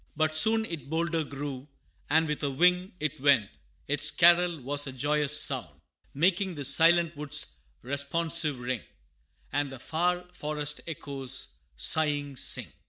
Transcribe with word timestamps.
But 0.17 0.35
soon 0.35 0.65
it 0.65 0.89
bolder 0.89 1.23
grew, 1.23 1.67
and 2.09 2.27
with 2.27 2.41
a 2.41 2.49
wing 2.49 2.93
It 2.99 3.21
went: 3.21 3.51
its 3.87 4.09
carol 4.09 4.59
was 4.61 4.87
a 4.87 4.91
joyous 4.91 5.39
sound, 5.39 5.79
Making 6.15 6.55
the 6.55 6.65
silent 6.65 7.15
woods 7.15 7.57
responsive 7.83 8.57
ring, 8.57 8.81
And 9.53 9.69
the 9.71 9.77
far 9.77 10.25
forest 10.33 10.81
echoes, 10.87 11.49
sighing, 11.77 12.35
sing. 12.35 12.73